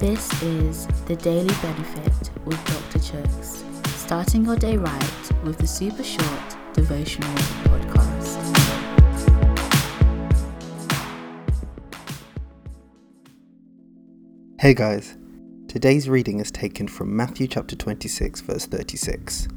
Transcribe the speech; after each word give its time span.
This 0.00 0.42
is 0.42 0.86
the 1.04 1.14
Daily 1.14 1.54
Benefit 1.60 2.30
with 2.46 2.56
Dr. 2.64 2.98
Chuks, 3.00 3.86
starting 3.86 4.46
your 4.46 4.56
day 4.56 4.78
right 4.78 5.30
with 5.44 5.58
the 5.58 5.66
super 5.66 6.02
short 6.02 6.56
devotional 6.72 7.28
podcast. 7.64 8.38
Hey 14.58 14.72
guys, 14.72 15.18
today's 15.68 16.08
reading 16.08 16.40
is 16.40 16.50
taken 16.50 16.88
from 16.88 17.14
Matthew 17.14 17.46
chapter 17.46 17.76
26, 17.76 18.40
verse 18.40 18.64
36. 18.64 19.48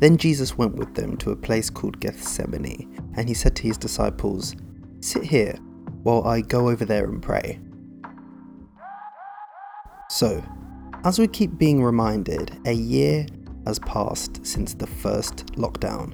Then 0.00 0.16
Jesus 0.16 0.58
went 0.58 0.74
with 0.74 0.92
them 0.96 1.16
to 1.18 1.30
a 1.30 1.36
place 1.36 1.70
called 1.70 2.00
Gethsemane, 2.00 3.12
and 3.16 3.28
he 3.28 3.34
said 3.34 3.54
to 3.54 3.62
his 3.62 3.78
disciples, 3.78 4.56
Sit 4.98 5.22
here 5.22 5.54
while 6.02 6.26
I 6.26 6.40
go 6.40 6.68
over 6.68 6.84
there 6.84 7.04
and 7.04 7.22
pray. 7.22 7.60
So, 10.12 10.44
as 11.04 11.18
we 11.18 11.26
keep 11.26 11.56
being 11.56 11.82
reminded, 11.82 12.54
a 12.66 12.72
year 12.72 13.24
has 13.64 13.78
passed 13.78 14.44
since 14.44 14.74
the 14.74 14.86
first 14.86 15.46
lockdown. 15.54 16.12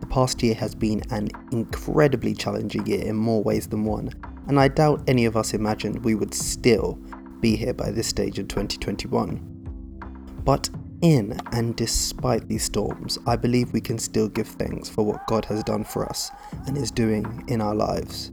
The 0.00 0.06
past 0.08 0.42
year 0.42 0.56
has 0.56 0.74
been 0.74 1.00
an 1.10 1.28
incredibly 1.52 2.34
challenging 2.34 2.84
year 2.86 3.04
in 3.04 3.14
more 3.14 3.40
ways 3.40 3.68
than 3.68 3.84
one, 3.84 4.10
and 4.48 4.58
I 4.58 4.66
doubt 4.66 5.04
any 5.06 5.26
of 5.26 5.36
us 5.36 5.54
imagined 5.54 6.04
we 6.04 6.16
would 6.16 6.34
still 6.34 6.98
be 7.38 7.54
here 7.54 7.72
by 7.72 7.92
this 7.92 8.08
stage 8.08 8.40
in 8.40 8.48
2021. 8.48 10.40
But 10.44 10.68
in 11.00 11.38
and 11.52 11.76
despite 11.76 12.48
these 12.48 12.64
storms, 12.64 13.16
I 13.28 13.36
believe 13.36 13.72
we 13.72 13.80
can 13.80 14.00
still 14.00 14.28
give 14.28 14.48
thanks 14.48 14.88
for 14.88 15.06
what 15.06 15.24
God 15.28 15.44
has 15.44 15.62
done 15.62 15.84
for 15.84 16.04
us 16.04 16.32
and 16.66 16.76
is 16.76 16.90
doing 16.90 17.44
in 17.46 17.60
our 17.60 17.76
lives. 17.76 18.32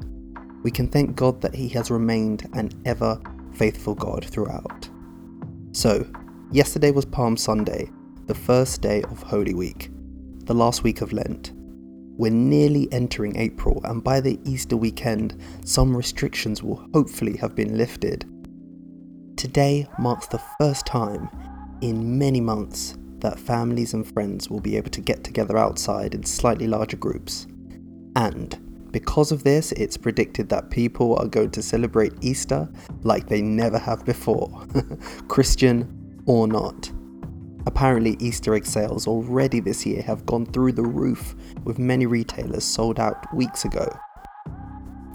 We 0.64 0.72
can 0.72 0.88
thank 0.88 1.16
God 1.16 1.40
that 1.42 1.54
He 1.54 1.70
has 1.70 1.92
remained 1.92 2.50
an 2.54 2.72
ever 2.84 3.22
faithful 3.58 3.96
God 3.96 4.24
throughout. 4.24 4.77
So, 5.78 6.08
yesterday 6.52 6.90
was 6.90 7.06
Palm 7.06 7.38
Sunday, 7.38 7.92
the 8.26 8.34
first 8.34 8.82
day 8.82 9.04
of 9.04 9.22
Holy 9.22 9.54
Week, 9.54 9.92
the 10.46 10.56
last 10.56 10.82
week 10.82 11.02
of 11.02 11.14
Lent. 11.14 11.52
We're 12.18 12.32
nearly 12.32 12.92
entering 12.92 13.38
April, 13.38 13.80
and 13.84 14.04
by 14.04 14.20
the 14.20 14.40
Easter 14.44 14.76
weekend, 14.76 15.40
some 15.64 15.96
restrictions 15.96 16.64
will 16.64 16.84
hopefully 16.96 17.38
have 17.38 17.54
been 17.54 17.78
lifted. 17.78 18.26
Today 19.36 19.88
marks 20.00 20.26
the 20.26 20.42
first 20.58 20.88
time 20.88 21.30
in 21.82 22.18
many 22.18 22.42
months 22.42 22.98
that 23.20 23.38
families 23.38 23.94
and 23.94 24.12
friends 24.12 24.50
will 24.50 24.62
be 24.62 24.78
able 24.78 24.90
to 24.90 25.02
get 25.02 25.24
together 25.24 25.60
outside 25.60 26.16
in 26.16 26.24
slightly 26.24 26.66
larger 26.66 26.98
groups. 26.98 27.46
And 28.16 28.67
because 28.92 29.32
of 29.32 29.44
this, 29.44 29.72
it's 29.74 29.98
predicted 29.98 30.50
that 30.50 30.70
people 30.70 31.16
are 31.18 31.28
going 31.28 31.52
to 31.52 31.62
celebrate 31.62 32.14
Easter 32.22 32.70
like 33.04 33.28
they 33.28 33.42
never 33.42 33.78
have 33.78 34.06
before, 34.06 34.66
Christian 35.28 36.22
or 36.26 36.48
not. 36.48 36.92
Apparently, 37.66 38.16
Easter 38.20 38.54
egg 38.54 38.66
sales 38.66 39.08
already 39.08 39.60
this 39.60 39.86
year 39.86 40.02
have 40.02 40.26
gone 40.26 40.46
through 40.46 40.72
the 40.72 40.84
roof, 40.84 41.36
with 41.64 41.80
many 41.80 42.06
retailers 42.06 42.64
sold 42.64 43.00
out 43.00 43.34
weeks 43.34 43.66
ago. 43.66 43.88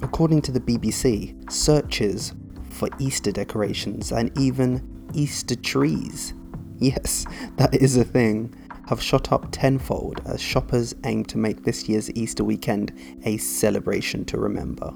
According 0.02 0.42
to 0.42 0.52
the 0.52 0.60
BBC, 0.60 1.50
searches 1.50 2.34
for 2.70 2.88
Easter 2.98 3.32
decorations 3.32 4.12
and 4.12 4.36
even 4.38 5.08
Easter 5.14 5.54
trees 5.54 6.34
yes, 6.82 7.26
that 7.58 7.74
is 7.76 7.96
a 7.96 8.02
thing, 8.02 8.52
have 8.92 9.02
shot 9.02 9.32
up 9.32 9.46
tenfold 9.50 10.20
as 10.26 10.38
shoppers 10.38 10.94
aim 11.04 11.24
to 11.24 11.38
make 11.38 11.64
this 11.64 11.88
year's 11.88 12.10
Easter 12.10 12.44
weekend 12.44 12.92
a 13.24 13.38
celebration 13.38 14.22
to 14.22 14.36
remember. 14.36 14.92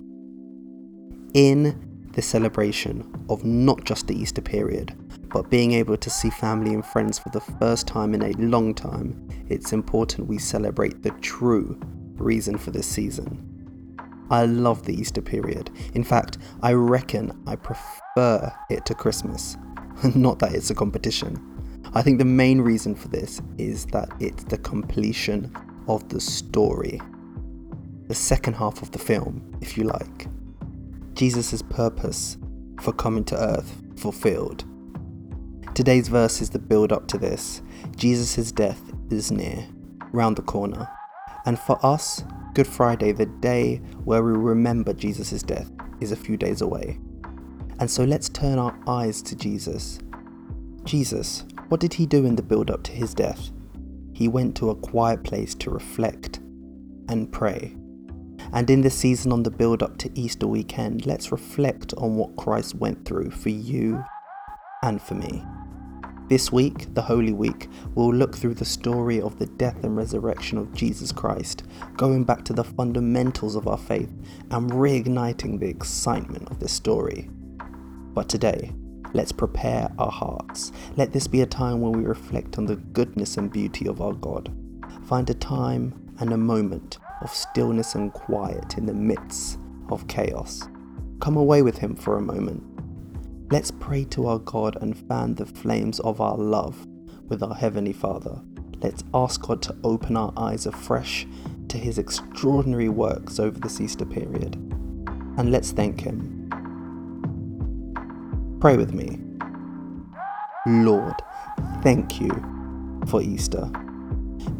In 1.32 2.10
the 2.12 2.20
celebration 2.20 3.10
of 3.30 3.42
not 3.42 3.84
just 3.84 4.06
the 4.06 4.14
Easter 4.14 4.42
period, 4.42 4.94
but 5.32 5.48
being 5.48 5.72
able 5.72 5.96
to 5.96 6.10
see 6.10 6.28
family 6.28 6.74
and 6.74 6.84
friends 6.84 7.18
for 7.18 7.30
the 7.30 7.40
first 7.40 7.86
time 7.86 8.12
in 8.12 8.20
a 8.20 8.32
long 8.32 8.74
time, 8.74 9.26
it's 9.48 9.72
important 9.72 10.28
we 10.28 10.36
celebrate 10.36 11.02
the 11.02 11.12
true 11.22 11.80
reason 12.16 12.58
for 12.58 12.72
this 12.72 12.86
season. 12.86 13.42
I 14.30 14.44
love 14.44 14.82
the 14.84 14.92
Easter 14.94 15.22
period. 15.22 15.70
In 15.94 16.04
fact, 16.04 16.36
I 16.62 16.74
reckon 16.74 17.32
I 17.46 17.56
prefer 17.56 18.52
it 18.68 18.84
to 18.84 18.94
Christmas. 18.94 19.56
Not 20.14 20.40
that 20.40 20.54
it's 20.54 20.68
a 20.68 20.74
competition. 20.74 21.55
I 21.96 22.02
think 22.02 22.18
the 22.18 22.26
main 22.26 22.60
reason 22.60 22.94
for 22.94 23.08
this 23.08 23.40
is 23.56 23.86
that 23.86 24.10
it's 24.20 24.44
the 24.44 24.58
completion 24.58 25.50
of 25.88 26.06
the 26.10 26.20
story. 26.20 27.00
The 28.08 28.14
second 28.14 28.52
half 28.52 28.82
of 28.82 28.90
the 28.90 28.98
film, 28.98 29.56
if 29.62 29.78
you 29.78 29.84
like. 29.84 30.26
Jesus' 31.14 31.62
purpose 31.62 32.36
for 32.82 32.92
coming 32.92 33.24
to 33.24 33.36
earth 33.38 33.82
fulfilled. 33.96 34.64
Today's 35.74 36.08
verse 36.08 36.42
is 36.42 36.50
the 36.50 36.58
build 36.58 36.92
up 36.92 37.08
to 37.08 37.16
this. 37.16 37.62
Jesus' 37.96 38.52
death 38.52 38.82
is 39.08 39.32
near, 39.32 39.66
round 40.12 40.36
the 40.36 40.42
corner. 40.42 40.86
And 41.46 41.58
for 41.58 41.78
us, 41.82 42.22
Good 42.52 42.66
Friday, 42.66 43.12
the 43.12 43.24
day 43.24 43.76
where 44.04 44.22
we 44.22 44.32
remember 44.32 44.92
Jesus' 44.92 45.42
death, 45.42 45.70
is 46.02 46.12
a 46.12 46.16
few 46.16 46.36
days 46.36 46.60
away. 46.60 47.00
And 47.80 47.90
so 47.90 48.04
let's 48.04 48.28
turn 48.28 48.58
our 48.58 48.78
eyes 48.86 49.22
to 49.22 49.34
Jesus. 49.34 49.98
Jesus, 50.84 51.46
what 51.68 51.80
did 51.80 51.94
he 51.94 52.06
do 52.06 52.24
in 52.24 52.36
the 52.36 52.42
build 52.42 52.70
up 52.70 52.82
to 52.84 52.92
his 52.92 53.14
death? 53.14 53.50
He 54.12 54.28
went 54.28 54.56
to 54.56 54.70
a 54.70 54.76
quiet 54.76 55.24
place 55.24 55.54
to 55.56 55.70
reflect 55.70 56.38
and 57.08 57.30
pray. 57.30 57.76
And 58.52 58.70
in 58.70 58.80
this 58.80 58.94
season 58.94 59.32
on 59.32 59.42
the 59.42 59.50
build 59.50 59.82
up 59.82 59.98
to 59.98 60.18
Easter 60.18 60.46
weekend, 60.46 61.06
let's 61.06 61.32
reflect 61.32 61.92
on 61.98 62.16
what 62.16 62.36
Christ 62.36 62.76
went 62.76 63.04
through 63.04 63.30
for 63.30 63.50
you 63.50 64.02
and 64.82 65.02
for 65.02 65.14
me. 65.14 65.44
This 66.28 66.50
week, 66.50 66.92
the 66.94 67.02
Holy 67.02 67.32
Week, 67.32 67.68
we'll 67.94 68.12
look 68.12 68.36
through 68.36 68.54
the 68.54 68.64
story 68.64 69.20
of 69.20 69.38
the 69.38 69.46
death 69.46 69.84
and 69.84 69.96
resurrection 69.96 70.58
of 70.58 70.74
Jesus 70.74 71.12
Christ, 71.12 71.64
going 71.96 72.24
back 72.24 72.44
to 72.46 72.52
the 72.52 72.64
fundamentals 72.64 73.54
of 73.54 73.68
our 73.68 73.78
faith 73.78 74.12
and 74.50 74.70
reigniting 74.72 75.60
the 75.60 75.68
excitement 75.68 76.50
of 76.50 76.58
this 76.58 76.72
story. 76.72 77.30
But 78.12 78.28
today, 78.28 78.72
Let's 79.12 79.32
prepare 79.32 79.90
our 79.98 80.10
hearts. 80.10 80.72
Let 80.96 81.12
this 81.12 81.26
be 81.26 81.40
a 81.40 81.46
time 81.46 81.80
when 81.80 81.92
we 81.92 82.04
reflect 82.04 82.58
on 82.58 82.66
the 82.66 82.76
goodness 82.76 83.36
and 83.36 83.50
beauty 83.50 83.88
of 83.88 84.00
our 84.00 84.12
God. 84.12 84.52
Find 85.04 85.28
a 85.30 85.34
time 85.34 86.14
and 86.18 86.32
a 86.32 86.36
moment 86.36 86.98
of 87.22 87.30
stillness 87.32 87.94
and 87.94 88.12
quiet 88.12 88.76
in 88.76 88.86
the 88.86 88.94
midst 88.94 89.58
of 89.90 90.06
chaos. 90.08 90.68
Come 91.20 91.36
away 91.36 91.62
with 91.62 91.78
Him 91.78 91.94
for 91.94 92.16
a 92.16 92.22
moment. 92.22 92.62
Let's 93.50 93.70
pray 93.70 94.04
to 94.06 94.26
our 94.26 94.38
God 94.38 94.76
and 94.80 94.98
fan 95.08 95.36
the 95.36 95.46
flames 95.46 96.00
of 96.00 96.20
our 96.20 96.36
love 96.36 96.86
with 97.28 97.42
our 97.42 97.54
Heavenly 97.54 97.92
Father. 97.92 98.40
Let's 98.80 99.04
ask 99.14 99.40
God 99.40 99.62
to 99.62 99.76
open 99.84 100.16
our 100.16 100.32
eyes 100.36 100.66
afresh 100.66 101.26
to 101.68 101.78
His 101.78 101.98
extraordinary 101.98 102.88
works 102.88 103.38
over 103.38 103.58
this 103.58 103.80
Easter 103.80 104.04
period. 104.04 104.56
And 105.38 105.52
let's 105.52 105.70
thank 105.70 106.00
Him 106.00 106.35
Pray 108.66 108.76
with 108.76 108.92
me. 108.92 109.16
Lord, 110.66 111.14
thank 111.84 112.20
you 112.20 112.32
for 113.06 113.22
Easter. 113.22 113.70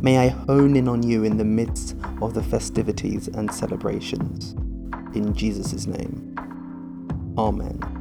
May 0.00 0.18
I 0.18 0.28
hone 0.28 0.76
in 0.76 0.86
on 0.86 1.02
you 1.02 1.24
in 1.24 1.38
the 1.38 1.44
midst 1.44 1.96
of 2.22 2.32
the 2.32 2.42
festivities 2.44 3.26
and 3.26 3.52
celebrations. 3.52 4.52
In 5.16 5.34
Jesus' 5.34 5.88
name. 5.88 6.36
Amen. 7.36 7.95